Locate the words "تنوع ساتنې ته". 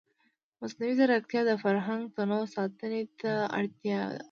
2.15-3.31